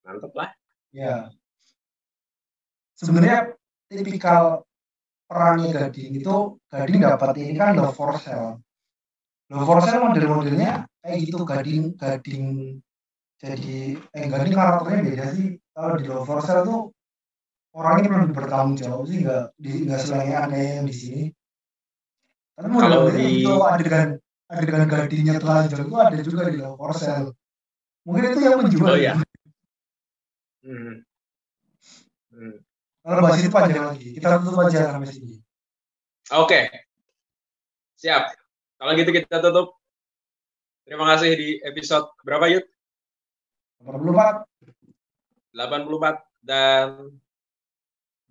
Mantep 0.05 0.37
lah. 0.37 0.53
Ya. 0.93 1.33
Sebenarnya 2.93 3.57
tipikal 3.89 4.69
perannya 5.25 5.73
Gading 5.73 6.21
itu 6.21 6.61
Gading 6.69 7.01
dapat 7.09 7.41
ini 7.41 7.57
kan 7.57 7.73
love 7.73 7.97
for 7.97 8.13
sale. 8.21 8.61
Love 9.49 9.65
for 9.65 9.81
sale 9.81 10.03
model-modelnya 10.05 10.85
kayak 11.01 11.19
gitu 11.25 11.41
Gading 11.49 11.97
Gading 11.97 12.45
jadi 13.41 13.97
eh 14.13 14.25
Gading 14.29 14.53
karakternya 14.53 15.01
beda 15.09 15.27
sih. 15.33 15.57
Kalau 15.73 15.97
di 15.97 16.05
love 16.05 16.29
for 16.29 16.45
sale 16.45 16.69
tuh 16.69 16.81
orangnya 17.77 18.09
lebih 18.09 18.33
bertanggung 18.33 18.77
jawab 18.81 19.05
sih 19.05 19.21
nggak 19.21 19.45
di 19.61 19.71
nggak 19.85 20.01
selengnya 20.01 20.37
aneh 20.49 20.81
yang 20.81 20.87
di 20.89 20.97
sini. 20.97 21.23
Tapi 22.57 22.73
Kalau 22.73 23.05
model-modelnya 23.05 23.29
di- 23.29 23.37
itu 23.45 23.53
adegan 23.61 24.09
adegan 24.49 24.83
Gadingnya 24.89 25.35
telanjang 25.37 25.85
itu 25.85 25.97
ada 26.01 26.19
juga 26.25 26.43
di 26.49 26.59
for 26.65 26.93
sale. 26.97 27.31
Mungkin 28.09 28.23
itu 28.33 28.41
yang 28.41 28.57
menjual. 28.65 28.89
Oh, 28.89 28.97
iya. 28.97 29.13
Hmm. 30.65 31.05
Hmm. 32.33 32.57
Kalau 33.05 33.19
bahas 33.23 33.39
itu 33.45 33.51
panjang 33.53 33.85
lagi. 33.93 34.09
Kita 34.17 34.41
tutup 34.41 34.63
aja 34.67 34.95
sampai 34.95 35.11
sini. 35.13 35.37
Oke. 36.33 36.71
Siap. 38.01 38.23
Kalau 38.81 38.91
gitu 38.97 39.11
kita 39.13 39.39
tutup. 39.43 39.77
Terima 40.87 41.03
kasih 41.13 41.35
di 41.35 41.49
episode 41.67 42.07
berapa 42.23 42.47
Yud? 42.47 42.65
84 43.83 44.47
84 45.51 46.23
dan 46.47 47.11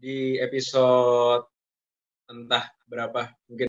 di 0.05 0.37
episode 0.37 1.49
entah 2.29 2.69
berapa 2.85 3.25
mungkin 3.49 3.63